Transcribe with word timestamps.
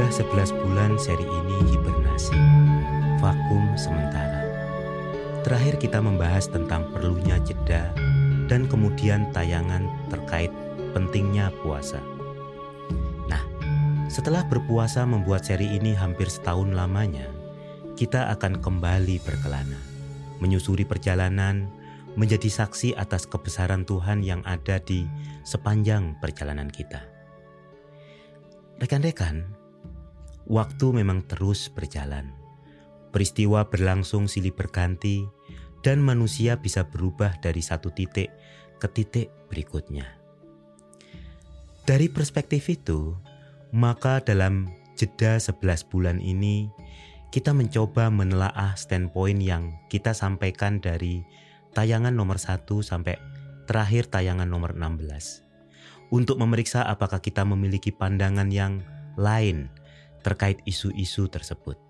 Sudah 0.00 0.48
11 0.48 0.64
bulan 0.64 0.96
seri 0.96 1.28
ini 1.28 1.76
hibernasi, 1.76 2.32
vakum 3.20 3.76
sementara. 3.76 4.48
Terakhir 5.44 5.76
kita 5.76 6.00
membahas 6.00 6.48
tentang 6.48 6.88
perlunya 6.88 7.36
jeda 7.44 7.92
dan 8.48 8.64
kemudian 8.64 9.28
tayangan 9.36 9.84
terkait 10.08 10.48
pentingnya 10.96 11.52
puasa. 11.60 12.00
Nah, 13.28 13.44
setelah 14.08 14.40
berpuasa 14.48 15.04
membuat 15.04 15.44
seri 15.44 15.68
ini 15.68 15.92
hampir 15.92 16.32
setahun 16.32 16.72
lamanya, 16.72 17.28
kita 17.92 18.32
akan 18.32 18.56
kembali 18.56 19.20
berkelana, 19.20 19.76
menyusuri 20.40 20.88
perjalanan, 20.88 21.68
menjadi 22.16 22.48
saksi 22.48 22.96
atas 22.96 23.28
kebesaran 23.28 23.84
Tuhan 23.84 24.24
yang 24.24 24.40
ada 24.48 24.80
di 24.80 25.04
sepanjang 25.44 26.16
perjalanan 26.24 26.72
kita. 26.72 27.04
Rekan-rekan, 28.80 29.59
waktu 30.50 30.90
memang 30.90 31.22
terus 31.30 31.70
berjalan. 31.70 32.34
Peristiwa 33.14 33.70
berlangsung 33.70 34.26
silih 34.26 34.50
berganti 34.50 35.22
dan 35.86 36.02
manusia 36.02 36.58
bisa 36.58 36.90
berubah 36.90 37.38
dari 37.38 37.62
satu 37.62 37.94
titik 37.94 38.34
ke 38.82 38.86
titik 38.90 39.30
berikutnya. 39.46 40.18
Dari 41.86 42.10
perspektif 42.10 42.66
itu, 42.66 43.14
maka 43.70 44.18
dalam 44.22 44.68
jeda 44.98 45.38
11 45.38 45.90
bulan 45.90 46.18
ini, 46.18 46.70
kita 47.30 47.54
mencoba 47.54 48.10
menelaah 48.10 48.74
standpoint 48.74 49.38
yang 49.38 49.78
kita 49.86 50.10
sampaikan 50.10 50.82
dari 50.82 51.22
tayangan 51.74 52.14
nomor 52.14 52.42
1 52.42 52.66
sampai 52.82 53.14
terakhir 53.70 54.10
tayangan 54.10 54.50
nomor 54.50 54.74
16 54.74 55.46
untuk 56.10 56.42
memeriksa 56.42 56.82
apakah 56.82 57.22
kita 57.22 57.46
memiliki 57.46 57.94
pandangan 57.94 58.50
yang 58.50 58.82
lain 59.14 59.70
terkait 60.20 60.60
isu-isu 60.68 61.26
tersebut. 61.26 61.80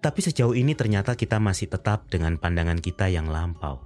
Tapi 0.00 0.20
sejauh 0.24 0.56
ini 0.56 0.72
ternyata 0.72 1.12
kita 1.12 1.36
masih 1.36 1.68
tetap 1.68 2.08
dengan 2.08 2.40
pandangan 2.40 2.80
kita 2.80 3.12
yang 3.12 3.28
lampau. 3.28 3.84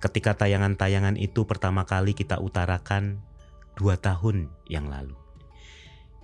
Ketika 0.00 0.32
tayangan-tayangan 0.32 1.20
itu 1.20 1.44
pertama 1.44 1.84
kali 1.84 2.16
kita 2.16 2.40
utarakan 2.40 3.20
dua 3.76 4.00
tahun 4.00 4.48
yang 4.72 4.88
lalu. 4.88 5.12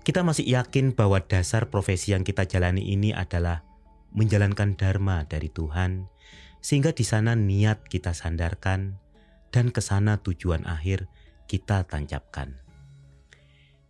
Kita 0.06 0.24
masih 0.24 0.48
yakin 0.48 0.96
bahwa 0.96 1.20
dasar 1.20 1.68
profesi 1.68 2.16
yang 2.16 2.24
kita 2.24 2.48
jalani 2.48 2.80
ini 2.80 3.12
adalah 3.12 3.66
menjalankan 4.16 4.78
dharma 4.80 5.28
dari 5.28 5.52
Tuhan, 5.52 6.08
sehingga 6.64 6.96
di 6.96 7.04
sana 7.04 7.36
niat 7.36 7.84
kita 7.84 8.16
sandarkan 8.16 8.96
dan 9.52 9.68
ke 9.68 9.84
sana 9.84 10.16
tujuan 10.24 10.64
akhir 10.64 11.10
kita 11.44 11.84
tancapkan. 11.84 12.65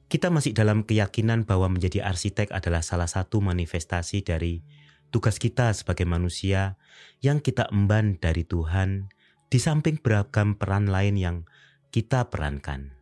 Kita 0.07 0.31
masih 0.31 0.55
dalam 0.55 0.87
keyakinan 0.87 1.51
bahwa 1.51 1.67
menjadi 1.67 2.07
arsitek 2.07 2.55
adalah 2.55 2.79
salah 2.87 3.11
satu 3.11 3.43
manifestasi 3.43 4.23
dari 4.23 4.63
tugas 5.11 5.43
kita 5.43 5.75
sebagai 5.75 6.07
manusia 6.07 6.79
yang 7.19 7.43
kita 7.43 7.67
emban 7.75 8.23
dari 8.23 8.47
Tuhan, 8.47 9.11
di 9.51 9.59
samping 9.59 9.99
beragam 9.99 10.55
peran 10.55 10.87
lain 10.87 11.19
yang 11.19 11.37
kita 11.91 12.31
perankan, 12.31 12.95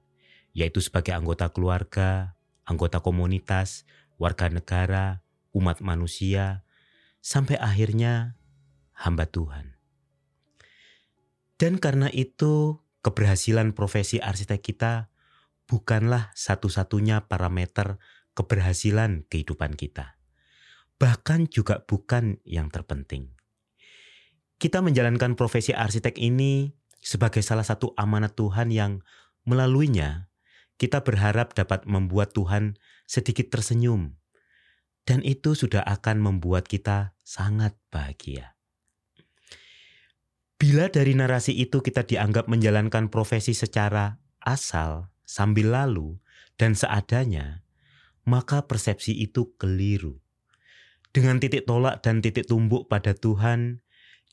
yaitu 0.56 0.80
sebagai 0.80 1.12
anggota 1.12 1.52
keluarga, 1.52 2.40
anggota 2.64 3.04
komunitas, 3.04 3.84
warga 4.16 4.48
negara, 4.48 5.20
umat 5.52 5.84
manusia, 5.84 6.64
sampai 7.20 7.60
akhirnya 7.60 8.40
hamba 8.96 9.28
Tuhan. 9.28 9.76
Dan 11.60 11.76
karena 11.76 12.08
itu, 12.12 12.80
keberhasilan 13.04 13.76
profesi 13.76 14.18
arsitek 14.20 14.60
kita 14.64 15.12
bukanlah 15.68 16.32
satu-satunya 16.36 17.28
parameter 17.28 17.98
keberhasilan 18.34 19.24
kehidupan 19.30 19.78
kita. 19.78 20.18
Bahkan 20.98 21.50
juga 21.50 21.82
bukan 21.84 22.38
yang 22.46 22.70
terpenting. 22.70 23.34
Kita 24.58 24.80
menjalankan 24.80 25.34
profesi 25.34 25.74
arsitek 25.74 26.16
ini 26.22 26.72
sebagai 27.02 27.42
salah 27.42 27.66
satu 27.66 27.92
amanat 27.98 28.38
Tuhan 28.38 28.70
yang 28.70 29.02
melaluinya 29.44 30.30
kita 30.74 31.06
berharap 31.06 31.54
dapat 31.54 31.86
membuat 31.86 32.34
Tuhan 32.34 32.78
sedikit 33.06 33.50
tersenyum. 33.50 34.18
Dan 35.04 35.20
itu 35.20 35.52
sudah 35.52 35.84
akan 35.84 36.16
membuat 36.16 36.64
kita 36.64 37.12
sangat 37.20 37.76
bahagia. 37.92 38.56
Bila 40.56 40.88
dari 40.88 41.12
narasi 41.12 41.52
itu 41.52 41.84
kita 41.84 42.08
dianggap 42.08 42.48
menjalankan 42.48 43.12
profesi 43.12 43.52
secara 43.52 44.16
asal, 44.40 45.12
sambil 45.24 45.72
lalu, 45.72 46.20
dan 46.54 46.78
seadanya, 46.78 47.64
maka 48.24 48.64
persepsi 48.64 49.12
itu 49.16 49.52
keliru. 49.58 50.22
Dengan 51.14 51.38
titik 51.38 51.66
tolak 51.68 52.02
dan 52.02 52.24
titik 52.24 52.46
tumbuk 52.48 52.90
pada 52.90 53.14
Tuhan, 53.14 53.84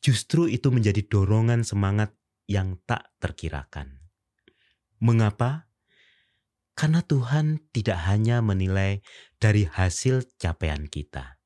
justru 0.01 0.49
itu 0.49 0.73
menjadi 0.73 1.05
dorongan 1.05 1.61
semangat 1.61 2.13
yang 2.49 2.81
tak 2.89 3.13
terkirakan. 3.21 4.01
Mengapa? 5.01 5.69
Karena 6.73 7.05
Tuhan 7.05 7.61
tidak 7.69 7.99
hanya 8.09 8.41
menilai 8.41 9.05
dari 9.37 9.69
hasil 9.69 10.25
capaian 10.41 10.89
kita. 10.89 11.37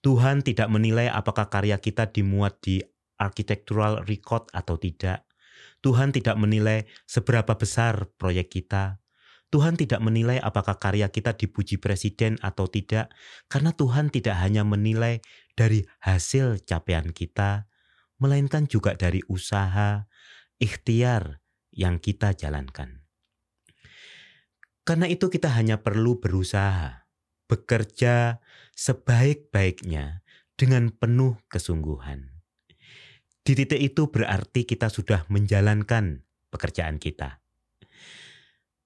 Tuhan 0.00 0.40
tidak 0.46 0.70
menilai 0.72 1.10
apakah 1.10 1.50
karya 1.52 1.76
kita 1.76 2.08
dimuat 2.08 2.62
di 2.62 2.80
architectural 3.20 4.06
record 4.08 4.48
atau 4.54 4.80
tidak. 4.80 5.28
Tuhan 5.80 6.12
tidak 6.12 6.36
menilai 6.36 6.84
seberapa 7.08 7.56
besar 7.56 8.12
proyek 8.20 8.52
kita. 8.52 9.00
Tuhan 9.50 9.74
tidak 9.74 9.98
menilai 9.98 10.38
apakah 10.38 10.78
karya 10.78 11.10
kita 11.10 11.34
dipuji 11.34 11.82
presiden 11.82 12.38
atau 12.38 12.70
tidak, 12.70 13.10
karena 13.50 13.74
Tuhan 13.74 14.12
tidak 14.14 14.38
hanya 14.38 14.62
menilai 14.62 15.18
dari 15.58 15.82
hasil 16.06 16.62
capaian 16.62 17.10
kita, 17.10 17.66
melainkan 18.22 18.70
juga 18.70 18.94
dari 18.94 19.18
usaha, 19.26 20.06
ikhtiar 20.62 21.42
yang 21.74 21.98
kita 21.98 22.30
jalankan. 22.30 23.02
Karena 24.86 25.10
itu, 25.10 25.26
kita 25.26 25.50
hanya 25.50 25.82
perlu 25.82 26.22
berusaha, 26.22 27.10
bekerja 27.50 28.38
sebaik-baiknya 28.78 30.22
dengan 30.54 30.94
penuh 30.94 31.42
kesungguhan. 31.50 32.29
Di 33.40 33.56
titik 33.56 33.80
itu 33.80 34.12
berarti 34.12 34.68
kita 34.68 34.92
sudah 34.92 35.24
menjalankan 35.32 36.28
pekerjaan 36.52 37.00
kita. 37.00 37.40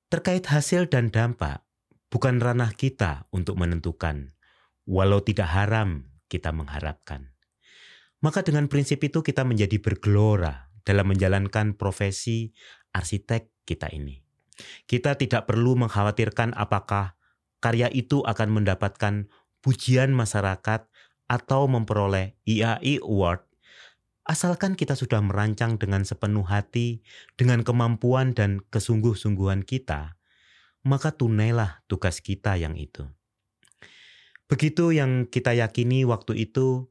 Terkait 0.07 0.47
hasil 0.47 0.87
dan 0.87 1.11
dampak, 1.11 1.67
bukan 2.07 2.39
ranah 2.39 2.71
kita 2.71 3.27
untuk 3.35 3.59
menentukan, 3.59 4.39
walau 4.87 5.19
tidak 5.19 5.51
haram 5.51 6.07
kita 6.31 6.55
mengharapkan. 6.55 7.35
Maka 8.23 8.47
dengan 8.47 8.71
prinsip 8.71 9.03
itu 9.03 9.27
kita 9.27 9.43
menjadi 9.43 9.83
bergelora 9.83 10.71
dalam 10.87 11.11
menjalankan 11.11 11.75
profesi 11.75 12.55
arsitek 12.95 13.67
kita 13.67 13.91
ini. 13.91 14.23
Kita 14.87 15.19
tidak 15.19 15.51
perlu 15.51 15.75
mengkhawatirkan 15.75 16.55
apakah 16.55 17.19
karya 17.59 17.91
itu 17.91 18.23
akan 18.23 18.63
mendapatkan 18.63 19.27
pujian 19.65 20.15
masyarakat 20.15 20.87
atau 21.27 21.63
memperoleh 21.67 22.39
IAI 22.47 23.03
Award 23.03 23.54
Asalkan 24.25 24.73
kita 24.73 24.97
sudah 24.97 25.21
merancang 25.21 25.77
dengan 25.77 26.09
sepenuh 26.09 26.49
hati, 26.49 27.05
dengan 27.37 27.61
kemampuan 27.61 28.33
dan 28.33 28.65
kesungguh-sungguhan 28.73 29.69
kita, 29.69 30.17
maka 30.81 31.13
tunailah 31.13 31.85
tugas 31.93 32.25
kita 32.25 32.57
yang 32.57 32.73
itu. 32.81 33.05
Begitu 34.49 34.97
yang 34.97 35.29
kita 35.29 35.53
yakini 35.53 36.09
waktu 36.09 36.49
itu, 36.49 36.89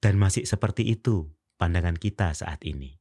dan 0.00 0.16
masih 0.16 0.48
seperti 0.48 0.88
itu 0.88 1.28
pandangan 1.60 2.00
kita 2.00 2.32
saat 2.32 2.64
ini. 2.64 2.96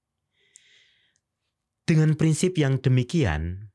Dengan 1.87 2.19
prinsip 2.19 2.59
yang 2.59 2.83
demikian, 2.83 3.71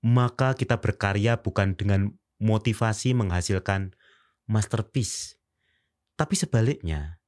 maka 0.00 0.56
kita 0.56 0.80
berkarya 0.80 1.44
bukan 1.44 1.76
dengan 1.76 2.16
motivasi 2.40 3.12
menghasilkan 3.12 3.92
masterpiece, 4.48 5.36
tapi 6.16 6.32
sebaliknya 6.32 7.19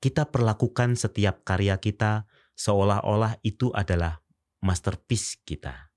kita 0.00 0.32
perlakukan 0.32 0.96
setiap 0.96 1.44
karya 1.44 1.76
kita 1.76 2.24
seolah-olah 2.56 3.36
itu 3.44 3.68
adalah 3.76 4.24
masterpiece 4.64 5.40
kita. 5.44 5.92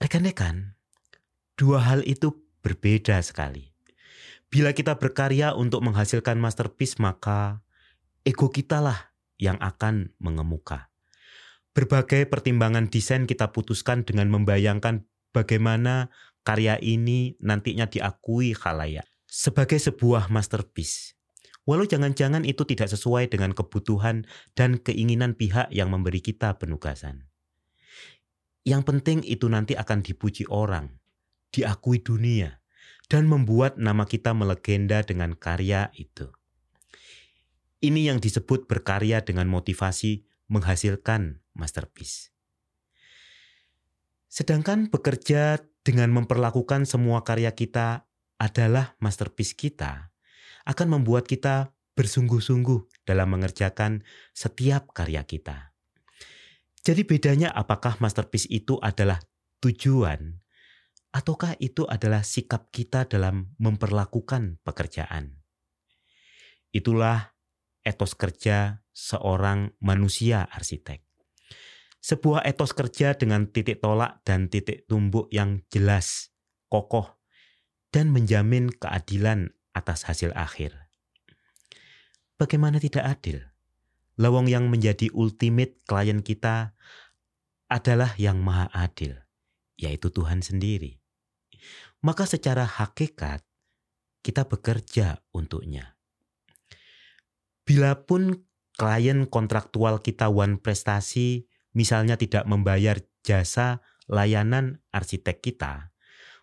Rekan-rekan, 0.00 0.76
dua 1.56 1.80
hal 1.84 2.04
itu 2.04 2.44
berbeda 2.60 3.20
sekali. 3.24 3.72
Bila 4.52 4.76
kita 4.76 5.00
berkarya 5.00 5.56
untuk 5.56 5.80
menghasilkan 5.80 6.36
masterpiece, 6.36 7.00
maka 7.00 7.64
ego 8.24 8.52
kita 8.52 8.84
lah 8.84 9.16
yang 9.40 9.56
akan 9.64 10.12
mengemuka. 10.20 10.92
Berbagai 11.72 12.28
pertimbangan 12.28 12.92
desain 12.92 13.24
kita 13.24 13.48
putuskan 13.48 14.04
dengan 14.04 14.28
membayangkan 14.28 15.08
bagaimana 15.32 16.12
karya 16.44 16.76
ini 16.84 17.40
nantinya 17.40 17.88
diakui 17.88 18.52
khalayak 18.52 19.08
sebagai 19.24 19.80
sebuah 19.80 20.28
masterpiece. 20.28 21.16
Walau 21.62 21.86
jangan-jangan 21.86 22.42
itu 22.42 22.66
tidak 22.66 22.90
sesuai 22.90 23.30
dengan 23.30 23.54
kebutuhan 23.54 24.26
dan 24.58 24.82
keinginan 24.82 25.38
pihak 25.38 25.70
yang 25.70 25.94
memberi 25.94 26.18
kita 26.18 26.58
penugasan. 26.58 27.30
Yang 28.66 28.82
penting 28.82 29.18
itu 29.22 29.46
nanti 29.46 29.78
akan 29.78 30.02
dipuji 30.02 30.46
orang 30.50 31.02
diakui 31.52 32.00
dunia, 32.00 32.58
dan 33.06 33.28
membuat 33.28 33.76
nama 33.76 34.08
kita 34.08 34.32
melegenda 34.32 35.04
dengan 35.04 35.36
karya 35.36 35.92
itu. 35.94 36.32
Ini 37.84 38.08
yang 38.10 38.18
disebut 38.18 38.66
berkarya 38.66 39.20
dengan 39.20 39.52
motivasi 39.52 40.24
menghasilkan 40.48 41.44
masterpiece. 41.52 42.32
Sedangkan 44.32 44.88
bekerja 44.88 45.60
dengan 45.84 46.08
memperlakukan 46.16 46.88
semua 46.88 47.20
karya 47.20 47.52
kita 47.52 48.08
adalah 48.40 48.96
masterpiece 48.96 49.52
kita, 49.52 50.11
akan 50.68 51.00
membuat 51.00 51.28
kita 51.28 51.74
bersungguh-sungguh 51.92 53.04
dalam 53.04 53.36
mengerjakan 53.36 54.02
setiap 54.32 54.90
karya 54.96 55.22
kita. 55.28 55.72
Jadi 56.82 57.06
bedanya 57.06 57.54
apakah 57.54 58.00
masterpiece 58.02 58.50
itu 58.50 58.74
adalah 58.82 59.22
tujuan 59.62 60.42
ataukah 61.12 61.54
itu 61.60 61.86
adalah 61.86 62.24
sikap 62.24 62.72
kita 62.72 63.06
dalam 63.06 63.54
memperlakukan 63.60 64.58
pekerjaan. 64.64 65.44
Itulah 66.72 67.36
etos 67.84 68.16
kerja 68.16 68.80
seorang 68.96 69.76
manusia 69.78 70.48
arsitek. 70.48 71.04
Sebuah 72.02 72.42
etos 72.42 72.74
kerja 72.74 73.14
dengan 73.14 73.46
titik 73.46 73.78
tolak 73.78 74.26
dan 74.26 74.50
titik 74.50 74.90
tumbuk 74.90 75.30
yang 75.30 75.62
jelas, 75.70 76.34
kokoh, 76.66 77.22
dan 77.94 78.10
menjamin 78.10 78.72
keadilan 78.74 79.54
atas 79.72 80.04
hasil 80.08 80.32
akhir. 80.36 80.76
Bagaimana 82.40 82.80
tidak 82.80 83.04
adil? 83.04 83.38
Lawang 84.20 84.48
yang 84.48 84.68
menjadi 84.68 85.08
ultimate 85.16 85.80
klien 85.88 86.20
kita 86.20 86.76
adalah 87.72 88.12
yang 88.20 88.44
maha 88.44 88.68
adil, 88.76 89.16
yaitu 89.80 90.12
Tuhan 90.12 90.44
sendiri. 90.44 91.00
Maka 92.04 92.28
secara 92.28 92.68
hakikat, 92.68 93.40
kita 94.20 94.46
bekerja 94.46 95.24
untuknya. 95.32 95.96
Bilapun 97.64 98.44
klien 98.76 99.24
kontraktual 99.30 100.02
kita 100.02 100.28
one 100.28 100.58
prestasi 100.58 101.46
misalnya 101.72 102.18
tidak 102.18 102.44
membayar 102.44 102.98
jasa 103.22 103.80
layanan 104.10 104.82
arsitek 104.90 105.40
kita, 105.40 105.94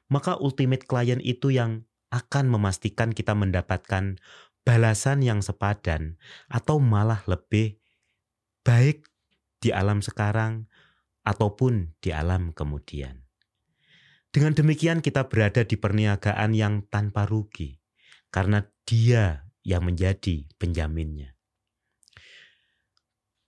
maka 0.07 0.39
ultimate 0.39 0.87
client 0.87 1.21
itu 1.21 1.53
yang 1.53 1.85
akan 2.09 2.49
memastikan 2.49 3.13
kita 3.13 3.37
mendapatkan 3.37 4.17
balasan 4.65 5.25
yang 5.25 5.41
sepadan 5.41 6.17
atau 6.49 6.77
malah 6.81 7.21
lebih 7.25 7.77
baik 8.65 9.07
di 9.61 9.73
alam 9.73 10.01
sekarang 10.01 10.69
ataupun 11.25 11.93
di 12.01 12.13
alam 12.13 12.53
kemudian. 12.53 13.25
Dengan 14.29 14.53
demikian 14.53 15.01
kita 15.01 15.25
berada 15.25 15.65
di 15.65 15.73
perniagaan 15.73 16.53
yang 16.53 16.85
tanpa 16.85 17.25
rugi 17.25 17.81
karena 18.29 18.61
dia 18.85 19.49
yang 19.65 19.89
menjadi 19.89 20.45
penjaminnya 20.61 21.39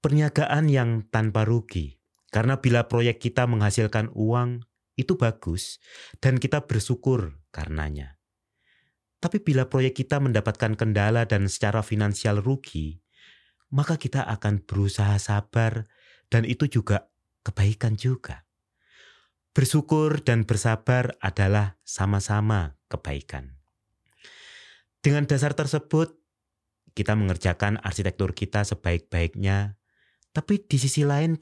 perniagaan 0.02 0.68
yang 0.68 1.06
tanpa 1.08 1.46
rugi. 1.46 2.02
Karena 2.34 2.60
bila 2.60 2.90
proyek 2.90 3.22
kita 3.22 3.46
menghasilkan 3.46 4.10
uang, 4.18 4.66
itu 4.98 5.16
bagus 5.16 5.80
dan 6.20 6.42
kita 6.42 6.66
bersyukur 6.68 7.40
karenanya. 7.54 8.20
Tapi 9.22 9.38
bila 9.46 9.70
proyek 9.70 10.02
kita 10.02 10.18
mendapatkan 10.18 10.74
kendala 10.74 11.30
dan 11.30 11.46
secara 11.46 11.86
finansial 11.86 12.42
rugi, 12.42 13.06
maka 13.70 13.96
kita 14.02 14.26
akan 14.26 14.66
berusaha 14.66 15.14
sabar 15.22 15.86
dan 16.34 16.44
itu 16.44 16.66
juga 16.66 17.08
kebaikan 17.46 17.94
juga. 17.96 18.50
Bersyukur 19.54 20.26
dan 20.26 20.50
bersabar 20.50 21.14
adalah 21.22 21.78
sama-sama 21.86 22.82
kebaikan. 22.90 23.62
Dengan 25.06 25.30
dasar 25.30 25.54
tersebut, 25.54 26.18
kita 26.98 27.14
mengerjakan 27.14 27.80
arsitektur 27.80 28.34
kita 28.34 28.66
sebaik-baiknya 28.66 29.80
tapi 30.32 30.64
di 30.64 30.80
sisi 30.80 31.04
lain 31.04 31.36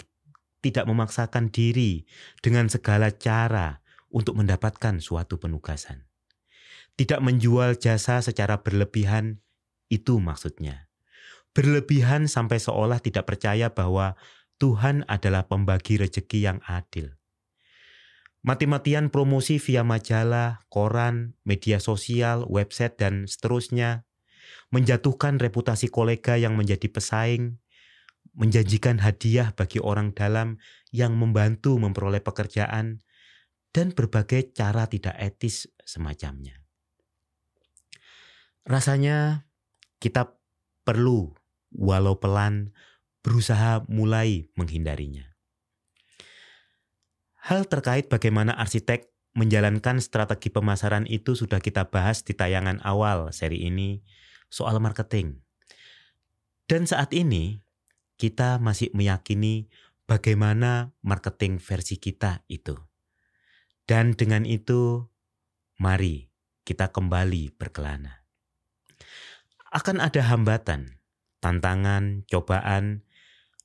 tidak 0.60 0.90
memaksakan 0.90 1.54
diri 1.54 2.04
dengan 2.42 2.68
segala 2.68 3.14
cara 3.14 3.80
untuk 4.10 4.36
mendapatkan 4.36 4.98
suatu 4.98 5.38
penugasan. 5.38 6.09
Tidak 7.00 7.24
menjual 7.24 7.80
jasa 7.80 8.20
secara 8.20 8.60
berlebihan, 8.60 9.40
itu 9.88 10.20
maksudnya. 10.20 10.92
Berlebihan 11.56 12.28
sampai 12.28 12.60
seolah 12.60 13.00
tidak 13.00 13.24
percaya 13.24 13.72
bahwa 13.72 14.20
Tuhan 14.60 15.08
adalah 15.08 15.48
pembagi 15.48 15.96
rejeki 15.96 16.44
yang 16.44 16.60
adil. 16.68 17.16
Mati-matian 18.44 19.08
promosi 19.16 19.64
via 19.64 19.88
majalah, 19.88 20.68
koran, 20.68 21.40
media 21.48 21.80
sosial, 21.80 22.44
website, 22.52 23.00
dan 23.00 23.32
seterusnya 23.32 24.04
menjatuhkan 24.68 25.40
reputasi 25.40 25.88
kolega 25.88 26.36
yang 26.36 26.60
menjadi 26.60 26.92
pesaing, 26.92 27.64
menjanjikan 28.36 29.00
hadiah 29.00 29.56
bagi 29.56 29.80
orang 29.80 30.12
dalam 30.12 30.60
yang 30.92 31.16
membantu 31.16 31.80
memperoleh 31.80 32.20
pekerjaan, 32.20 33.00
dan 33.72 33.96
berbagai 33.96 34.52
cara 34.52 34.84
tidak 34.92 35.16
etis 35.16 35.72
semacamnya. 35.88 36.59
Rasanya 38.68 39.48
kita 40.00 40.36
perlu, 40.88 41.36
walau 41.76 42.18
pelan, 42.18 42.72
berusaha 43.22 43.84
mulai 43.92 44.48
menghindarinya. 44.56 45.30
Hal 47.40 47.66
terkait 47.66 48.12
bagaimana 48.12 48.56
arsitek 48.56 49.10
menjalankan 49.38 50.02
strategi 50.02 50.52
pemasaran 50.52 51.06
itu 51.08 51.38
sudah 51.38 51.62
kita 51.62 51.88
bahas 51.88 52.26
di 52.26 52.36
tayangan 52.36 52.82
awal 52.84 53.32
seri 53.32 53.64
ini 53.66 54.04
soal 54.52 54.82
marketing. 54.82 55.40
Dan 56.70 56.86
saat 56.86 57.16
ini 57.16 57.66
kita 58.20 58.60
masih 58.62 58.92
meyakini 58.94 59.72
bagaimana 60.06 60.94
marketing 61.02 61.58
versi 61.58 61.98
kita 61.98 62.46
itu. 62.52 62.76
Dan 63.90 64.14
dengan 64.14 64.46
itu, 64.46 65.10
mari 65.82 66.30
kita 66.62 66.94
kembali 66.94 67.58
berkelana. 67.58 68.19
Akan 69.70 70.02
ada 70.02 70.26
hambatan, 70.26 70.98
tantangan, 71.40 72.26
cobaan, 72.26 73.06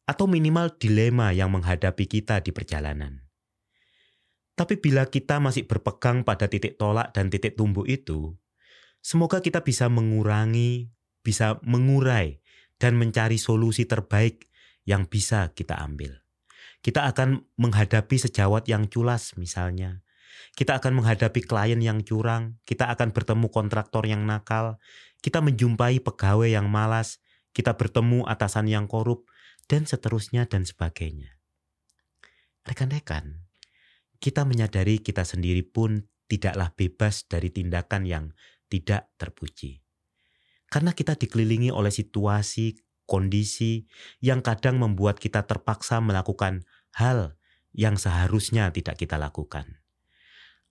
atau 0.04 0.28
minimal 0.28 0.76
dilema 0.76 1.32
yang 1.32 1.49
menghadapi 1.49 2.04
kita 2.04 2.44
di 2.44 2.52
perjalanan. 2.52 3.25
Tapi 4.54 4.78
bila 4.78 5.08
kita 5.11 5.42
masih 5.42 5.66
berpegang 5.66 6.23
pada 6.23 6.46
titik 6.46 6.78
tolak 6.78 7.11
dan 7.11 7.26
titik 7.32 7.58
tumbuh 7.58 7.82
itu, 7.88 8.37
semoga 9.02 9.42
kita 9.42 9.66
bisa 9.66 9.90
mengurangi, 9.90 10.94
bisa 11.25 11.58
mengurai 11.66 12.38
dan 12.78 12.94
mencari 12.94 13.40
solusi 13.40 13.88
terbaik 13.88 14.46
yang 14.87 15.08
bisa 15.08 15.50
kita 15.56 15.80
ambil. 15.80 16.23
Kita 16.84 17.08
akan 17.08 17.49
menghadapi 17.56 18.20
sejawat 18.20 18.68
yang 18.68 18.87
culas 18.92 19.34
misalnya. 19.40 20.04
Kita 20.54 20.78
akan 20.78 21.02
menghadapi 21.02 21.42
klien 21.42 21.80
yang 21.82 22.04
curang, 22.06 22.61
kita 22.62 22.87
akan 22.92 23.11
bertemu 23.11 23.50
kontraktor 23.50 24.06
yang 24.06 24.23
nakal, 24.23 24.78
kita 25.25 25.40
menjumpai 25.40 26.04
pegawai 26.04 26.52
yang 26.52 26.69
malas, 26.69 27.25
kita 27.57 27.81
bertemu 27.81 28.28
atasan 28.28 28.69
yang 28.69 28.85
korup, 28.85 29.25
dan 29.64 29.88
seterusnya 29.88 30.45
dan 30.45 30.69
sebagainya. 30.69 31.40
Rekan-rekan, 32.69 33.49
kita 34.21 34.45
menyadari 34.45 35.00
kita 35.00 35.25
sendiri 35.25 35.64
pun 35.64 36.12
tidaklah 36.28 36.76
bebas 36.76 37.25
dari 37.25 37.49
tindakan 37.49 38.04
yang 38.04 38.25
tidak 38.69 39.09
terpuji. 39.16 39.81
Karena 40.69 40.93
kita 40.93 41.16
dikelilingi 41.16 41.73
oleh 41.73 41.88
situasi, 41.88 42.76
kondisi 43.09 43.88
yang 44.21 44.45
kadang 44.45 44.76
membuat 44.76 45.16
kita 45.16 45.49
terpaksa 45.49 46.04
melakukan 46.04 46.69
hal 47.00 47.40
yang 47.73 47.97
seharusnya 47.97 48.69
tidak 48.76 49.00
kita 49.00 49.16
lakukan, 49.16 49.81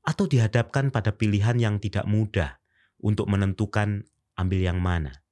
atau 0.06 0.30
dihadapkan 0.30 0.94
pada 0.94 1.18
pilihan 1.18 1.58
yang 1.58 1.82
tidak 1.82 2.06
mudah 2.06 2.62
untuk 3.02 3.26
menentukan 3.26 4.06
ambil 4.38 4.60
yang 4.64 4.80
mana. 4.80 5.26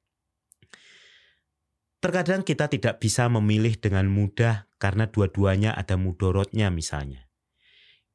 Terkadang 2.02 2.42
kita 2.42 2.66
tidak 2.66 2.98
bisa 2.98 3.30
memilih 3.30 3.78
dengan 3.78 4.10
mudah 4.10 4.66
karena 4.82 5.06
dua-duanya 5.06 5.78
ada 5.78 5.98
mudorotnya 6.02 6.74
misalnya. 6.74 7.30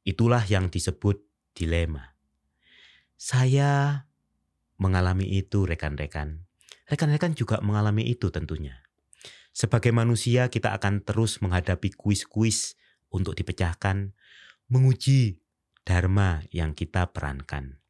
Itulah 0.03 0.43
yang 0.43 0.67
disebut 0.67 1.23
dilema. 1.55 2.19
Saya 3.15 4.03
mengalami 4.75 5.39
itu 5.39 5.63
rekan-rekan 5.63 6.47
Rekan-rekan 6.87 7.35
juga 7.35 7.59
mengalami 7.59 8.07
itu 8.07 8.31
tentunya. 8.31 8.79
Sebagai 9.51 9.91
manusia 9.91 10.47
kita 10.47 10.71
akan 10.71 11.03
terus 11.03 11.43
menghadapi 11.43 11.91
kuis-kuis 11.99 12.79
untuk 13.11 13.35
dipecahkan, 13.35 14.15
menguji 14.71 15.43
dharma 15.83 16.47
yang 16.55 16.71
kita 16.71 17.11
perankan. 17.11 17.83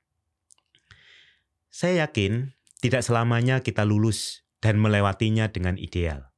Saya 1.70 2.10
yakin 2.10 2.57
tidak 2.78 3.02
selamanya 3.02 3.66
kita 3.66 3.82
lulus 3.84 4.46
dan 4.62 4.78
melewatinya 4.78 5.50
dengan 5.50 5.78
ideal. 5.78 6.30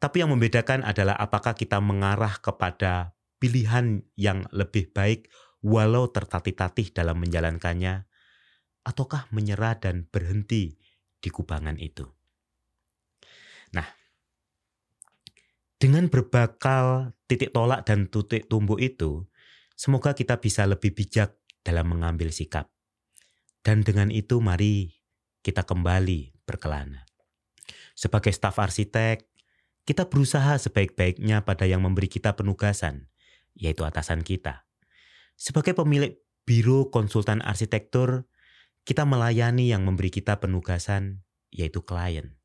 Tapi 0.00 0.24
yang 0.24 0.32
membedakan 0.32 0.80
adalah 0.80 1.14
apakah 1.18 1.52
kita 1.52 1.76
mengarah 1.78 2.40
kepada 2.40 3.12
pilihan 3.36 4.00
yang 4.16 4.48
lebih 4.50 4.90
baik 4.96 5.28
walau 5.60 6.08
tertatih-tatih 6.08 6.96
dalam 6.96 7.20
menjalankannya, 7.20 8.08
ataukah 8.84 9.28
menyerah 9.28 9.76
dan 9.76 10.08
berhenti 10.08 10.80
di 11.20 11.28
kubangan 11.28 11.76
itu. 11.76 12.08
Nah, 13.76 13.84
dengan 15.76 16.08
berbakal 16.08 17.12
titik 17.28 17.52
tolak 17.52 17.84
dan 17.84 18.08
titik 18.08 18.48
tumbuh 18.48 18.80
itu, 18.80 19.28
semoga 19.76 20.16
kita 20.16 20.40
bisa 20.40 20.64
lebih 20.64 20.96
bijak 20.96 21.36
dalam 21.60 21.92
mengambil 21.92 22.32
sikap. 22.32 22.72
Dan 23.60 23.84
dengan 23.84 24.08
itu 24.08 24.40
mari 24.40 24.99
kita 25.40 25.64
kembali 25.64 26.36
berkelana. 26.44 27.04
Sebagai 27.96 28.32
staf 28.32 28.56
arsitek, 28.56 29.24
kita 29.84 30.08
berusaha 30.08 30.56
sebaik-baiknya 30.56 31.44
pada 31.44 31.68
yang 31.68 31.84
memberi 31.84 32.08
kita 32.08 32.36
penugasan, 32.36 33.12
yaitu 33.56 33.84
atasan 33.84 34.24
kita. 34.24 34.64
Sebagai 35.36 35.72
pemilik 35.76 36.20
biro 36.44 36.88
konsultan 36.88 37.40
arsitektur, 37.44 38.28
kita 38.88 39.04
melayani 39.04 39.68
yang 39.68 39.84
memberi 39.84 40.08
kita 40.08 40.40
penugasan, 40.40 41.24
yaitu 41.52 41.84
klien. 41.84 42.40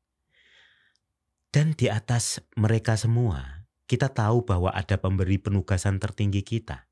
Dan 1.52 1.72
di 1.72 1.88
atas 1.88 2.44
mereka 2.52 3.00
semua, 3.00 3.64
kita 3.88 4.12
tahu 4.12 4.44
bahwa 4.44 4.68
ada 4.76 5.00
pemberi 5.00 5.40
penugasan 5.40 5.96
tertinggi 5.96 6.44
kita, 6.44 6.84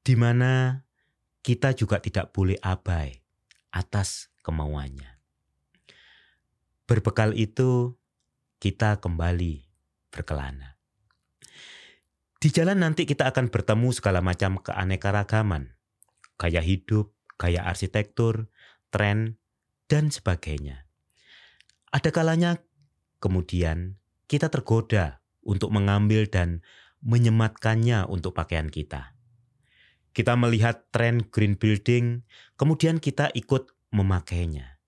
di 0.00 0.16
mana 0.16 0.84
kita 1.44 1.76
juga 1.76 2.00
tidak 2.00 2.32
boleh 2.32 2.56
abai 2.64 3.12
atas 3.74 4.31
kemauannya. 4.42 5.10
Berbekal 6.86 7.32
itu, 7.38 7.96
kita 8.58 8.98
kembali 9.02 9.64
berkelana. 10.12 10.78
Di 12.42 12.50
jalan 12.50 12.82
nanti 12.82 13.06
kita 13.06 13.30
akan 13.30 13.54
bertemu 13.54 13.94
segala 13.94 14.18
macam 14.18 14.58
keanekaragaman, 14.58 15.78
gaya 16.34 16.58
hidup, 16.58 17.14
gaya 17.38 17.62
arsitektur, 17.62 18.50
tren, 18.90 19.38
dan 19.86 20.10
sebagainya. 20.10 20.90
Ada 21.94 22.10
kalanya 22.10 22.58
kemudian 23.22 24.02
kita 24.26 24.50
tergoda 24.50 25.22
untuk 25.46 25.70
mengambil 25.70 26.26
dan 26.26 26.66
menyematkannya 27.02 28.06
untuk 28.10 28.34
pakaian 28.34 28.70
kita. 28.70 29.14
Kita 30.14 30.34
melihat 30.38 30.90
tren 30.90 31.22
green 31.22 31.54
building, 31.58 32.26
kemudian 32.58 32.98
kita 32.98 33.30
ikut 33.34 33.70
memakainya. 33.92 34.80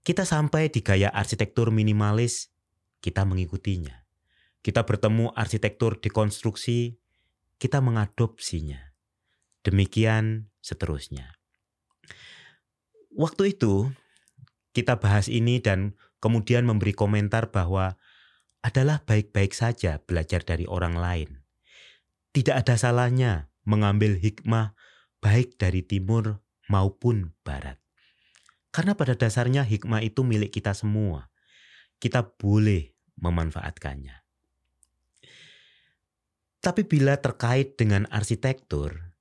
Kita 0.00 0.24
sampai 0.24 0.72
di 0.72 0.80
gaya 0.80 1.12
arsitektur 1.12 1.68
minimalis, 1.68 2.48
kita 3.04 3.28
mengikutinya. 3.28 4.06
Kita 4.64 4.86
bertemu 4.88 5.34
arsitektur 5.36 6.00
dekonstruksi, 6.00 6.96
kita 7.60 7.84
mengadopsinya. 7.84 8.96
Demikian 9.60 10.48
seterusnya. 10.64 11.36
Waktu 13.12 13.58
itu, 13.58 13.92
kita 14.72 15.02
bahas 15.02 15.26
ini 15.26 15.58
dan 15.58 15.98
kemudian 16.22 16.64
memberi 16.64 16.94
komentar 16.94 17.50
bahwa 17.50 17.98
adalah 18.60 19.02
baik-baik 19.04 19.56
saja 19.56 19.98
belajar 20.04 20.44
dari 20.44 20.68
orang 20.68 20.94
lain. 20.96 21.30
Tidak 22.30 22.54
ada 22.54 22.78
salahnya 22.78 23.50
mengambil 23.66 24.14
hikmah 24.20 24.78
baik 25.18 25.58
dari 25.58 25.82
timur 25.82 26.38
maupun 26.70 27.34
barat. 27.42 27.79
Karena 28.70 28.94
pada 28.94 29.18
dasarnya 29.18 29.66
hikmah 29.66 30.02
itu 30.06 30.22
milik 30.22 30.54
kita 30.54 30.74
semua. 30.74 31.30
Kita 31.98 32.22
boleh 32.22 32.94
memanfaatkannya. 33.18 34.16
Tapi 36.60 36.82
bila 36.84 37.16
terkait 37.18 37.74
dengan 37.80 38.04
arsitektur, 38.12 39.16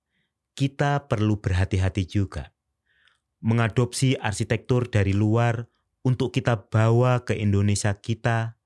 kita 0.54 1.08
perlu 1.08 1.40
berhati-hati 1.40 2.04
juga. 2.04 2.52
Mengadopsi 3.40 4.20
arsitektur 4.20 4.92
dari 4.92 5.16
luar 5.16 5.72
untuk 6.04 6.36
kita 6.36 6.68
bawa 6.68 7.24
ke 7.24 7.40
Indonesia 7.40 7.96
kita 7.96 8.60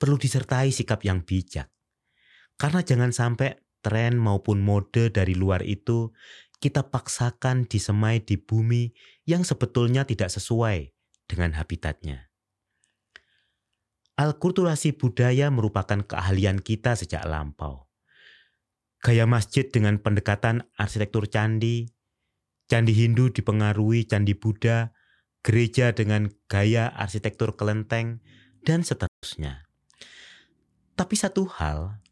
perlu 0.00 0.16
disertai 0.16 0.72
sikap 0.72 1.04
yang 1.04 1.20
bijak. 1.20 1.68
Karena 2.56 2.80
jangan 2.80 3.12
sampai 3.12 3.60
tren 3.84 4.16
maupun 4.16 4.64
mode 4.64 5.12
dari 5.12 5.36
luar 5.36 5.62
itu 5.62 6.10
kita 6.58 6.90
paksakan 6.90 7.70
disemai 7.70 8.22
di 8.22 8.34
bumi 8.38 8.90
yang 9.26 9.46
sebetulnya 9.46 10.02
tidak 10.02 10.30
sesuai 10.34 10.90
dengan 11.30 11.54
habitatnya. 11.54 12.30
Alkulturasi 14.18 14.98
budaya 14.98 15.46
merupakan 15.54 16.02
keahlian 16.02 16.58
kita 16.58 16.98
sejak 16.98 17.22
lampau. 17.22 17.86
Gaya 18.98 19.30
masjid 19.30 19.62
dengan 19.70 20.02
pendekatan 20.02 20.66
arsitektur 20.74 21.30
candi, 21.30 21.86
candi 22.66 22.90
Hindu 22.90 23.30
dipengaruhi 23.30 24.10
candi 24.10 24.34
Buddha, 24.34 24.90
gereja 25.46 25.94
dengan 25.94 26.34
gaya 26.50 26.90
arsitektur 26.90 27.54
kelenteng, 27.54 28.18
dan 28.66 28.82
seterusnya. 28.82 29.70
Tapi 30.98 31.14
satu 31.14 31.46
hal, 31.46 32.02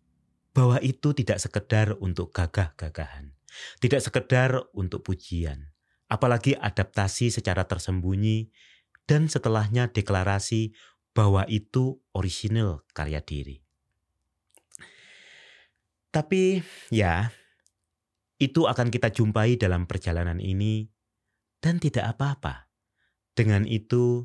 bahwa 0.54 0.80
itu 0.80 1.12
tidak 1.12 1.36
sekedar 1.36 1.98
untuk 2.00 2.32
gagah-gagahan. 2.32 3.35
Tidak 3.78 4.00
sekedar 4.00 4.70
untuk 4.76 5.06
pujian, 5.06 5.72
apalagi 6.10 6.56
adaptasi 6.56 7.30
secara 7.30 7.64
tersembunyi 7.66 8.50
dan 9.06 9.30
setelahnya 9.30 9.90
deklarasi 9.90 10.74
bahwa 11.16 11.48
itu 11.48 11.96
orisinal 12.12 12.84
karya 12.92 13.24
diri. 13.24 13.62
Tapi 16.10 16.60
ya, 16.92 17.32
itu 18.36 18.68
akan 18.68 18.88
kita 18.92 19.12
jumpai 19.12 19.56
dalam 19.56 19.88
perjalanan 19.88 20.40
ini 20.40 20.88
dan 21.60 21.80
tidak 21.80 22.16
apa-apa. 22.16 22.68
Dengan 23.36 23.68
itu 23.68 24.24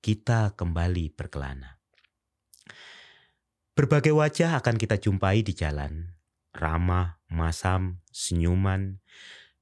kita 0.00 0.56
kembali 0.56 1.12
berkelana. 1.12 1.80
Berbagai 3.76 4.10
wajah 4.10 4.58
akan 4.58 4.74
kita 4.80 4.98
jumpai 4.98 5.44
di 5.44 5.54
jalan, 5.54 6.16
ramah, 6.56 7.20
masam, 7.30 8.02
senyuman, 8.18 8.98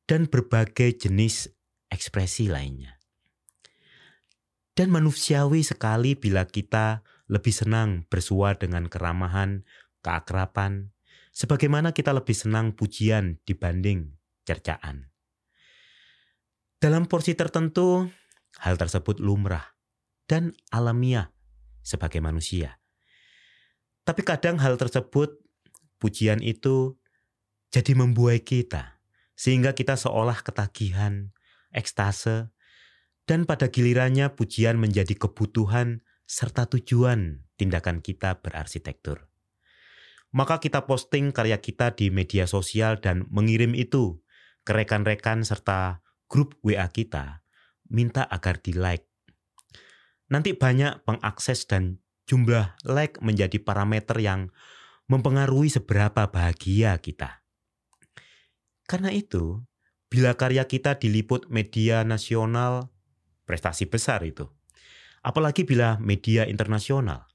dan 0.08 0.24
berbagai 0.32 0.96
jenis 1.04 1.52
ekspresi 1.92 2.48
lainnya. 2.48 2.96
Dan 4.72 4.88
manusiawi 4.92 5.60
sekali 5.60 6.16
bila 6.16 6.48
kita 6.48 7.04
lebih 7.28 7.52
senang 7.52 8.08
bersua 8.08 8.56
dengan 8.56 8.88
keramahan, 8.88 9.64
keakrapan, 10.00 10.92
sebagaimana 11.32 11.92
kita 11.92 12.16
lebih 12.16 12.36
senang 12.36 12.72
pujian 12.72 13.40
dibanding 13.44 14.16
cercaan. 14.48 15.12
Dalam 16.76 17.08
porsi 17.08 17.32
tertentu, 17.32 18.08
hal 18.60 18.76
tersebut 18.76 19.20
lumrah 19.20 19.76
dan 20.28 20.52
alamiah 20.72 21.32
sebagai 21.80 22.20
manusia. 22.20 22.78
Tapi 24.06 24.22
kadang 24.22 24.60
hal 24.60 24.78
tersebut 24.78 25.40
pujian 25.98 26.44
itu 26.44 26.94
jadi 27.70 27.92
membuai 27.98 28.40
kita, 28.42 29.00
sehingga 29.36 29.76
kita 29.76 29.98
seolah 29.98 30.40
ketagihan, 30.42 31.34
ekstase, 31.74 32.50
dan 33.26 33.44
pada 33.44 33.68
gilirannya 33.68 34.32
pujian 34.32 34.78
menjadi 34.78 35.18
kebutuhan 35.18 36.06
serta 36.26 36.66
tujuan 36.70 37.46
tindakan 37.58 38.02
kita 38.02 38.38
berarsitektur. 38.42 39.26
Maka 40.34 40.58
kita 40.58 40.84
posting 40.84 41.30
karya 41.30 41.58
kita 41.62 41.94
di 41.94 42.10
media 42.10 42.44
sosial 42.44 42.98
dan 42.98 43.26
mengirim 43.30 43.72
itu 43.72 44.20
ke 44.66 44.74
rekan-rekan 44.74 45.46
serta 45.46 46.02
grup 46.26 46.58
WA 46.66 46.90
kita, 46.90 47.46
minta 47.86 48.26
agar 48.26 48.58
di-like. 48.58 49.06
Nanti 50.26 50.58
banyak 50.58 51.06
pengakses 51.06 51.70
dan 51.70 52.02
jumlah 52.26 52.74
like 52.82 53.22
menjadi 53.22 53.62
parameter 53.62 54.18
yang 54.18 54.50
mempengaruhi 55.06 55.70
seberapa 55.70 56.26
bahagia 56.26 56.98
kita. 56.98 57.45
Karena 58.86 59.10
itu, 59.10 59.66
bila 60.06 60.38
karya 60.38 60.70
kita 60.70 61.02
diliput 61.02 61.50
media 61.50 62.06
nasional, 62.06 62.94
prestasi 63.44 63.90
besar 63.90 64.22
itu. 64.22 64.46
Apalagi 65.26 65.66
bila 65.66 65.98
media 65.98 66.46
internasional. 66.46 67.26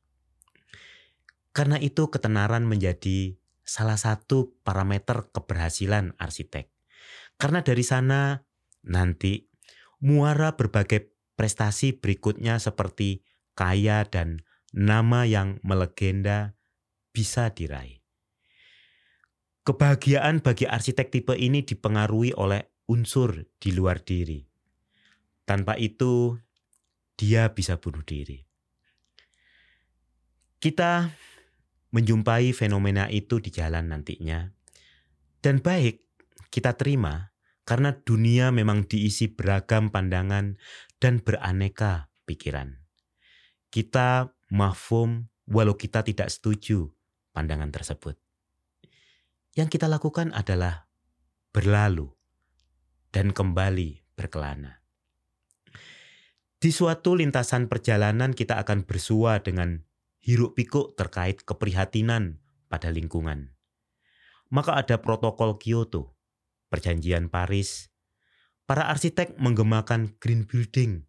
Karena 1.51 1.75
itu 1.75 2.07
ketenaran 2.07 2.63
menjadi 2.63 3.35
salah 3.67 3.99
satu 3.99 4.55
parameter 4.63 5.27
keberhasilan 5.35 6.15
arsitek. 6.15 6.71
Karena 7.35 7.59
dari 7.63 7.83
sana 7.83 8.47
nanti 8.87 9.51
muara 9.99 10.55
berbagai 10.55 11.11
prestasi 11.35 11.99
berikutnya 11.99 12.57
seperti 12.63 13.27
kaya 13.55 14.07
dan 14.07 14.47
nama 14.71 15.27
yang 15.27 15.59
melegenda 15.61 16.55
bisa 17.11 17.51
diraih. 17.51 18.00
Kebahagiaan 19.61 20.41
bagi 20.41 20.65
arsitek 20.65 21.13
tipe 21.13 21.33
ini 21.37 21.61
dipengaruhi 21.61 22.33
oleh 22.33 22.81
unsur 22.89 23.45
di 23.61 23.69
luar 23.77 24.01
diri. 24.01 24.41
Tanpa 25.45 25.77
itu, 25.77 26.33
dia 27.13 27.53
bisa 27.53 27.77
bunuh 27.77 28.01
diri. 28.01 28.41
Kita 30.57 31.09
menjumpai 31.93 32.53
fenomena 32.53 33.09
itu 33.09 33.37
di 33.37 33.49
jalan 33.49 33.89
nantinya. 33.89 34.49
Dan 35.41 35.57
baik 35.61 36.05
kita 36.53 36.77
terima 36.77 37.33
karena 37.65 37.97
dunia 37.97 38.53
memang 38.53 38.85
diisi 38.85 39.29
beragam 39.29 39.89
pandangan 39.89 40.57
dan 41.01 41.17
beraneka 41.21 42.13
pikiran. 42.29 42.81
Kita 43.73 44.29
mafum 44.53 45.33
walau 45.49 45.73
kita 45.73 46.05
tidak 46.05 46.29
setuju 46.29 46.93
pandangan 47.33 47.73
tersebut. 47.73 48.20
Yang 49.51 49.75
kita 49.75 49.91
lakukan 49.91 50.31
adalah 50.31 50.87
berlalu 51.51 52.07
dan 53.11 53.35
kembali 53.35 53.99
berkelana. 54.15 54.79
Di 56.61 56.71
suatu 56.71 57.19
lintasan 57.19 57.67
perjalanan 57.67 58.31
kita 58.31 58.55
akan 58.63 58.87
bersua 58.87 59.43
dengan 59.43 59.83
hiruk 60.23 60.55
pikuk 60.55 60.95
terkait 60.95 61.43
keprihatinan 61.43 62.39
pada 62.71 62.93
lingkungan. 62.93 63.51
Maka 64.47 64.79
ada 64.79 65.03
protokol 65.03 65.59
Kyoto, 65.59 66.15
perjanjian 66.71 67.27
Paris, 67.27 67.91
para 68.63 68.87
arsitek 68.87 69.35
menggemakan 69.35 70.15
green 70.23 70.47
building, 70.47 71.03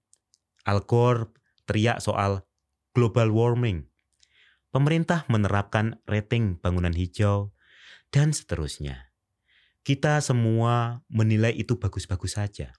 Al 0.66 0.82
Gore 0.82 1.30
teriak 1.68 2.02
soal 2.02 2.42
global 2.90 3.30
warming, 3.30 3.86
pemerintah 4.74 5.28
menerapkan 5.30 6.02
rating 6.10 6.58
bangunan 6.58 6.96
hijau, 6.96 7.51
dan 8.12 8.36
seterusnya. 8.36 9.10
Kita 9.82 10.22
semua 10.22 11.02
menilai 11.10 11.56
itu 11.56 11.80
bagus-bagus 11.80 12.38
saja. 12.38 12.70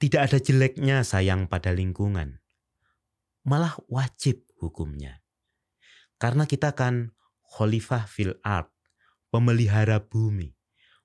Tidak 0.00 0.18
ada 0.18 0.42
jeleknya 0.42 1.06
sayang 1.06 1.46
pada 1.46 1.70
lingkungan. 1.70 2.42
Malah 3.46 3.78
wajib 3.86 4.42
hukumnya. 4.58 5.22
Karena 6.18 6.48
kita 6.48 6.74
kan 6.74 7.14
khalifah 7.54 8.10
fil 8.10 8.34
art, 8.42 8.72
pemelihara 9.30 10.02
bumi, 10.02 10.56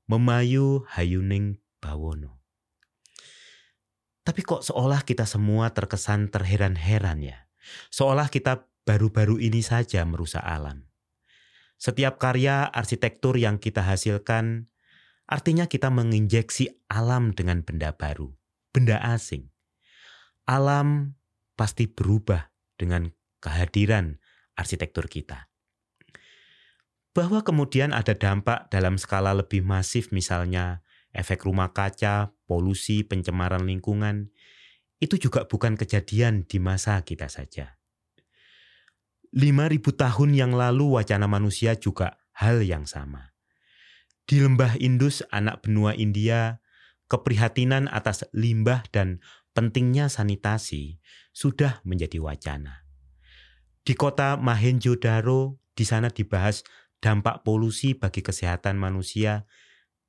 memayu 0.10 0.88
hayuning 0.90 1.62
bawono. 1.78 2.42
Tapi 4.26 4.42
kok 4.42 4.66
seolah 4.66 5.06
kita 5.06 5.30
semua 5.30 5.70
terkesan 5.74 6.34
terheran-heran 6.34 7.22
ya. 7.22 7.46
Seolah 7.94 8.30
kita 8.34 8.66
baru-baru 8.86 9.38
ini 9.38 9.62
saja 9.62 10.02
merusak 10.06 10.42
alam. 10.42 10.91
Setiap 11.82 12.22
karya 12.22 12.70
arsitektur 12.70 13.42
yang 13.42 13.58
kita 13.58 13.82
hasilkan 13.82 14.70
artinya 15.26 15.66
kita 15.66 15.90
menginjeksi 15.90 16.86
alam 16.86 17.34
dengan 17.34 17.66
benda 17.66 17.98
baru, 17.98 18.38
benda 18.70 19.02
asing. 19.02 19.50
Alam 20.46 21.18
pasti 21.58 21.90
berubah 21.90 22.54
dengan 22.78 23.10
kehadiran 23.42 24.22
arsitektur 24.54 25.10
kita. 25.10 25.50
Bahwa 27.18 27.42
kemudian 27.42 27.98
ada 27.98 28.14
dampak 28.14 28.70
dalam 28.70 29.02
skala 29.02 29.34
lebih 29.34 29.66
masif 29.66 30.14
misalnya 30.14 30.86
efek 31.18 31.50
rumah 31.50 31.74
kaca, 31.74 32.30
polusi, 32.46 33.02
pencemaran 33.02 33.66
lingkungan, 33.66 34.30
itu 35.02 35.18
juga 35.18 35.50
bukan 35.50 35.74
kejadian 35.74 36.46
di 36.46 36.62
masa 36.62 37.02
kita 37.02 37.26
saja. 37.26 37.81
5000 39.32 39.96
tahun 39.96 40.36
yang 40.36 40.52
lalu 40.52 41.00
wacana 41.00 41.24
manusia 41.24 41.80
juga 41.80 42.20
hal 42.36 42.68
yang 42.68 42.84
sama. 42.84 43.32
Di 44.28 44.44
lembah 44.44 44.76
Indus, 44.76 45.24
anak 45.32 45.64
benua 45.64 45.96
India, 45.96 46.60
keprihatinan 47.08 47.88
atas 47.88 48.28
limbah 48.36 48.84
dan 48.92 49.24
pentingnya 49.56 50.12
sanitasi 50.12 51.00
sudah 51.32 51.80
menjadi 51.88 52.20
wacana. 52.20 52.84
Di 53.88 53.96
kota 53.96 54.36
Mahenjo-daro, 54.36 55.60
di 55.76 55.88
sana 55.88 56.12
dibahas 56.12 56.68
dampak 57.00 57.48
polusi 57.48 57.96
bagi 57.96 58.20
kesehatan 58.20 58.76
manusia 58.76 59.48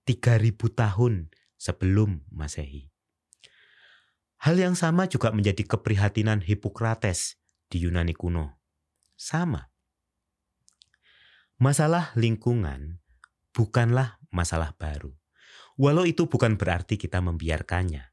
3000 0.07 0.55
tahun 0.75 1.31
sebelum 1.59 2.27
Masehi. 2.35 2.90
Hal 4.42 4.59
yang 4.59 4.75
sama 4.75 5.07
juga 5.07 5.31
menjadi 5.31 5.62
keprihatinan 5.62 6.42
Hippocrates 6.42 7.38
di 7.70 7.87
Yunani 7.87 8.18
kuno 8.18 8.62
sama. 9.22 9.70
Masalah 11.62 12.11
lingkungan 12.18 12.98
bukanlah 13.54 14.18
masalah 14.35 14.74
baru. 14.74 15.14
Walau 15.78 16.02
itu 16.02 16.26
bukan 16.26 16.58
berarti 16.58 16.98
kita 16.98 17.22
membiarkannya. 17.22 18.11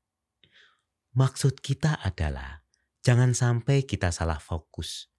Maksud 1.18 1.66
kita 1.66 1.98
adalah 1.98 2.62
jangan 3.02 3.34
sampai 3.34 3.90
kita 3.90 4.14
salah 4.14 4.38
fokus 4.38 5.10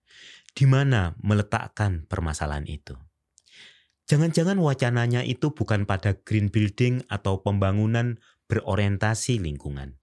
di 0.55 0.70
mana 0.70 1.18
meletakkan 1.18 2.07
permasalahan 2.07 2.70
itu. 2.70 2.94
Jangan-jangan 4.07 4.62
wacananya 4.62 5.26
itu 5.26 5.50
bukan 5.55 5.87
pada 5.87 6.14
green 6.22 6.50
building 6.50 7.07
atau 7.11 7.42
pembangunan 7.42 8.18
berorientasi 8.46 9.38
lingkungan, 9.42 9.98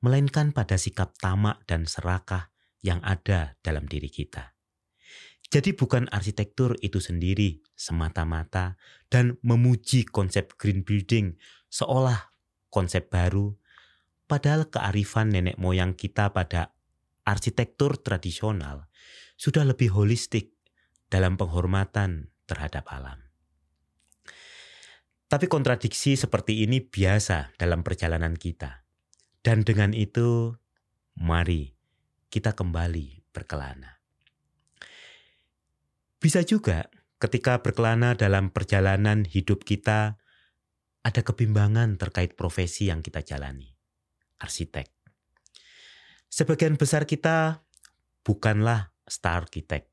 melainkan 0.00 0.52
pada 0.56 0.80
sikap 0.80 1.16
tamak 1.20 1.60
dan 1.68 1.84
serakah 1.84 2.48
yang 2.80 3.04
ada 3.04 3.60
dalam 3.60 3.84
diri 3.84 4.08
kita. 4.08 4.55
Jadi 5.46 5.78
bukan 5.78 6.10
arsitektur 6.10 6.74
itu 6.82 6.98
sendiri 6.98 7.62
semata-mata 7.78 8.74
dan 9.06 9.38
memuji 9.46 10.02
konsep 10.02 10.58
green 10.58 10.82
building 10.82 11.38
seolah 11.70 12.34
konsep 12.66 13.08
baru, 13.08 13.54
padahal 14.26 14.66
kearifan 14.66 15.30
nenek 15.30 15.54
moyang 15.56 15.94
kita 15.94 16.34
pada 16.34 16.74
arsitektur 17.22 17.98
tradisional 18.02 18.90
sudah 19.38 19.62
lebih 19.62 19.94
holistik 19.94 20.56
dalam 21.06 21.38
penghormatan 21.38 22.34
terhadap 22.50 22.90
alam. 22.90 23.22
Tapi 25.26 25.50
kontradiksi 25.50 26.14
seperti 26.14 26.62
ini 26.62 26.78
biasa 26.78 27.58
dalam 27.58 27.82
perjalanan 27.82 28.38
kita. 28.38 28.86
Dan 29.42 29.66
dengan 29.66 29.90
itu, 29.90 30.54
mari 31.18 31.74
kita 32.30 32.54
kembali 32.54 33.26
berkelana. 33.34 33.95
Bisa 36.16 36.40
juga 36.42 36.88
ketika 37.20 37.60
berkelana 37.60 38.16
dalam 38.16 38.52
perjalanan 38.52 39.24
hidup 39.24 39.64
kita, 39.64 40.16
ada 41.06 41.20
kebimbangan 41.22 42.00
terkait 42.00 42.34
profesi 42.34 42.90
yang 42.90 43.04
kita 43.04 43.22
jalani. 43.22 43.76
Arsitek. 44.42 44.90
Sebagian 46.26 46.76
besar 46.76 47.06
kita 47.06 47.64
bukanlah 48.26 48.92
star 49.06 49.46
arsitek, 49.46 49.86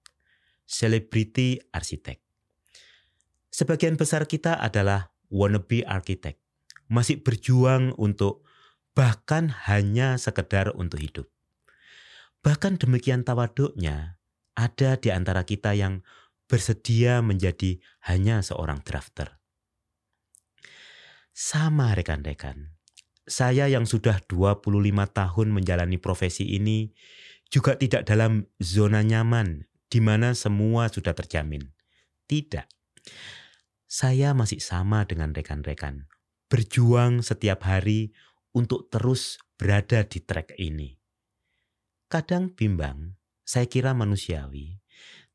selebriti 0.66 1.62
arsitek. 1.70 2.20
Sebagian 3.54 3.96
besar 3.96 4.26
kita 4.26 4.58
adalah 4.58 5.14
wannabe 5.30 5.86
arsitek, 5.86 6.42
masih 6.90 7.22
berjuang 7.22 7.94
untuk 8.02 8.42
bahkan 8.98 9.54
hanya 9.70 10.18
sekedar 10.18 10.74
untuk 10.74 10.98
hidup. 10.98 11.30
Bahkan 12.42 12.82
demikian 12.82 13.22
tawaduknya, 13.22 14.18
ada 14.54 14.98
di 14.98 15.10
antara 15.10 15.46
kita 15.46 15.74
yang 15.74 16.02
bersedia 16.46 17.26
menjadi 17.26 17.82
hanya 18.06 18.46
seorang 18.46 18.86
drafter. 18.86 19.42
Sama 21.34 21.98
rekan-rekan, 21.98 22.78
saya 23.26 23.66
yang 23.66 23.90
sudah 23.90 24.22
25 24.30 24.70
tahun 25.10 25.48
menjalani 25.50 25.98
profesi 25.98 26.54
ini 26.54 26.94
juga 27.50 27.74
tidak 27.74 28.06
dalam 28.06 28.46
zona 28.62 29.02
nyaman 29.02 29.66
di 29.90 30.02
mana 30.02 30.38
semua 30.38 30.90
sudah 30.94 31.18
terjamin. 31.18 31.74
Tidak. 32.30 32.66
Saya 33.90 34.34
masih 34.34 34.58
sama 34.58 35.06
dengan 35.06 35.34
rekan-rekan, 35.34 36.10
berjuang 36.50 37.22
setiap 37.22 37.66
hari 37.66 38.14
untuk 38.54 38.90
terus 38.90 39.38
berada 39.58 40.02
di 40.06 40.22
trek 40.22 40.58
ini. 40.58 40.98
Kadang 42.10 42.54
bimbang, 42.54 43.18
saya 43.54 43.70
kira 43.70 43.94
manusiawi, 43.94 44.82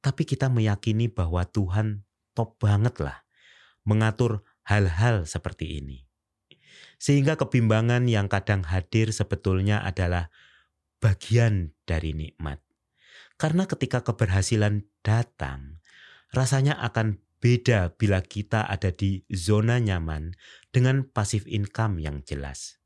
tapi 0.03 0.27
kita 0.27 0.51
meyakini 0.51 1.07
bahwa 1.07 1.47
Tuhan 1.47 2.03
top 2.35 2.59
banget 2.59 2.99
lah 2.99 3.23
mengatur 3.87 4.43
hal-hal 4.67 5.23
seperti 5.23 5.79
ini. 5.79 6.03
Sehingga 6.99 7.39
kebimbangan 7.39 8.11
yang 8.11 8.27
kadang 8.27 8.67
hadir 8.67 9.15
sebetulnya 9.15 9.87
adalah 9.87 10.35
bagian 10.99 11.79
dari 11.87 12.11
nikmat. 12.11 12.59
Karena 13.39 13.71
ketika 13.71 14.03
keberhasilan 14.03 14.83
datang, 15.07 15.79
rasanya 16.35 16.75
akan 16.83 17.23
beda 17.39 17.95
bila 17.95 18.19
kita 18.19 18.67
ada 18.67 18.91
di 18.91 19.23
zona 19.31 19.79
nyaman 19.79 20.35
dengan 20.75 21.07
pasif 21.07 21.47
income 21.47 22.03
yang 22.03 22.27
jelas. 22.27 22.83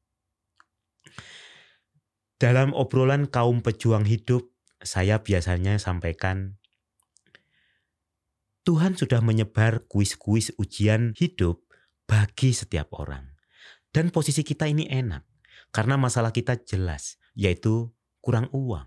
Dalam 2.37 2.77
obrolan 2.77 3.33
kaum 3.33 3.64
pejuang 3.64 4.05
hidup, 4.05 4.51
saya 4.83 5.23
biasanya 5.23 5.79
sampaikan 5.79 6.59
Tuhan 8.62 8.95
sudah 8.95 9.18
menyebar 9.18 9.90
kuis-kuis 9.90 10.55
ujian 10.55 11.18
hidup 11.18 11.66
bagi 12.07 12.55
setiap 12.55 12.95
orang. 12.95 13.35
Dan 13.90 14.14
posisi 14.14 14.47
kita 14.47 14.71
ini 14.71 14.87
enak 14.87 15.27
karena 15.75 15.99
masalah 15.99 16.31
kita 16.31 16.62
jelas, 16.62 17.18
yaitu 17.35 17.90
kurang 18.23 18.47
uang. 18.55 18.87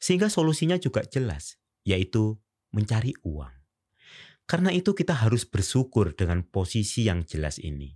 Sehingga 0.00 0.32
solusinya 0.32 0.80
juga 0.80 1.04
jelas, 1.04 1.60
yaitu 1.84 2.40
mencari 2.72 3.12
uang. 3.20 3.52
Karena 4.48 4.72
itu 4.72 4.96
kita 4.96 5.14
harus 5.14 5.46
bersyukur 5.46 6.16
dengan 6.16 6.42
posisi 6.42 7.06
yang 7.06 7.22
jelas 7.28 7.60
ini. 7.60 7.94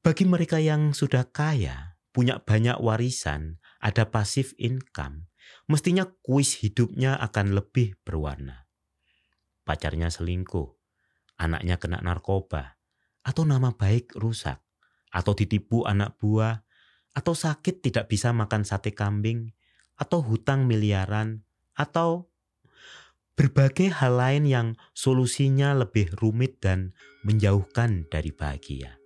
Bagi 0.00 0.24
mereka 0.24 0.58
yang 0.58 0.96
sudah 0.96 1.28
kaya, 1.28 2.00
punya 2.10 2.40
banyak 2.40 2.80
warisan, 2.80 3.60
ada 3.78 4.08
pasif 4.08 4.56
income, 4.58 5.28
mestinya 5.68 6.08
kuis 6.24 6.58
hidupnya 6.64 7.16
akan 7.20 7.54
lebih 7.56 8.00
berwarna. 8.02 8.66
Pacarnya 9.62 10.08
selingkuh, 10.08 10.72
anaknya 11.36 11.76
kena 11.76 12.00
narkoba, 12.00 12.80
atau 13.22 13.44
nama 13.44 13.76
baik 13.76 14.16
rusak, 14.16 14.64
atau 15.12 15.32
ditipu 15.36 15.84
anak 15.84 16.16
buah, 16.16 16.64
atau 17.12 17.36
sakit 17.36 17.84
tidak 17.84 18.08
bisa 18.08 18.32
makan 18.32 18.64
sate 18.64 18.96
kambing, 18.96 19.52
atau 20.00 20.24
hutang 20.24 20.64
miliaran, 20.64 21.44
atau 21.76 22.32
berbagai 23.38 23.94
hal 23.94 24.18
lain 24.18 24.44
yang 24.50 24.68
solusinya 24.98 25.70
lebih 25.76 26.10
rumit 26.18 26.58
dan 26.58 26.96
menjauhkan 27.22 28.10
dari 28.10 28.34
bahagia. 28.34 28.98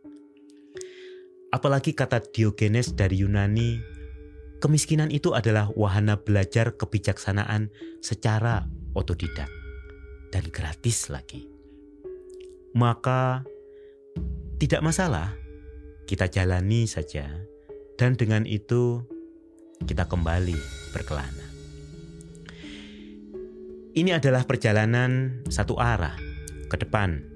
Apalagi 1.53 1.93
kata 1.93 2.25
Diogenes 2.33 2.97
dari 2.97 3.21
Yunani, 3.21 3.77
kemiskinan 4.63 5.11
itu 5.11 5.35
adalah 5.35 5.75
wahana 5.75 6.23
belajar 6.23 6.79
kebijaksanaan 6.79 7.75
secara 7.99 8.71
otodidak 8.95 9.51
dan 10.31 10.47
gratis 10.55 11.11
lagi. 11.11 11.51
Maka 12.79 13.43
tidak 14.63 14.87
masalah, 14.87 15.35
kita 16.07 16.31
jalani 16.31 16.87
saja 16.87 17.27
dan 17.99 18.15
dengan 18.15 18.47
itu 18.47 19.03
kita 19.83 20.07
kembali 20.07 20.57
berkelana. 20.95 21.47
Ini 23.93 24.17
adalah 24.17 24.47
perjalanan 24.47 25.43
satu 25.51 25.77
arah 25.77 26.15
ke 26.71 26.79
depan. 26.79 27.27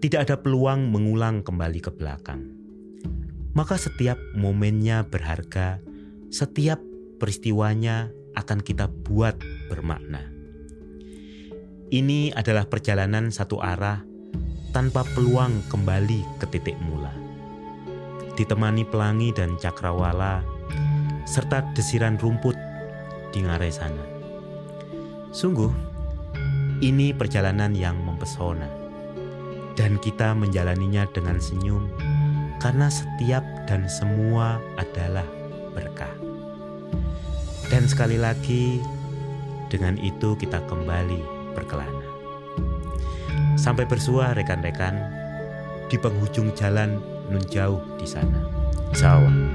Tidak 0.00 0.18
ada 0.24 0.40
peluang 0.40 0.88
mengulang 0.90 1.46
kembali 1.46 1.78
ke 1.78 1.94
belakang 1.94 2.56
maka 3.56 3.80
setiap 3.80 4.20
momennya 4.36 5.08
berharga, 5.08 5.80
setiap 6.30 6.82
peristiwanya 7.16 8.10
akan 8.36 8.60
kita 8.60 8.90
buat 8.90 9.38
bermakna. 9.70 10.20
Ini 11.86 12.34
adalah 12.34 12.66
perjalanan 12.66 13.30
satu 13.30 13.62
arah 13.62 14.02
tanpa 14.74 15.06
peluang 15.14 15.62
kembali 15.70 16.42
ke 16.42 16.46
titik 16.50 16.76
mula. 16.82 17.14
Ditemani 18.36 18.84
pelangi 18.84 19.32
dan 19.32 19.56
cakrawala, 19.56 20.44
serta 21.24 21.64
desiran 21.72 22.20
rumput 22.20 22.58
di 23.32 23.46
ngarai 23.46 23.72
sana. 23.72 24.04
Sungguh, 25.32 25.72
ini 26.84 27.16
perjalanan 27.16 27.72
yang 27.72 27.96
mempesona, 28.04 28.68
dan 29.78 29.96
kita 30.02 30.36
menjalaninya 30.36 31.08
dengan 31.16 31.40
senyum 31.40 31.88
karena 32.60 32.88
setiap 32.88 33.44
dan 33.68 33.84
semua 33.86 34.58
adalah 34.80 35.24
berkah. 35.76 36.16
Dan 37.68 37.84
sekali 37.84 38.16
lagi, 38.16 38.80
dengan 39.68 40.00
itu 40.00 40.32
kita 40.40 40.64
kembali 40.64 41.52
berkelana. 41.52 42.08
Sampai 43.60 43.84
bersua 43.84 44.32
rekan-rekan 44.32 44.96
di 45.92 46.00
penghujung 46.00 46.56
jalan 46.56 46.96
nun 47.28 47.44
jauh 47.52 47.82
di 48.00 48.08
sana. 48.08 48.40
Sawah. 48.96 49.45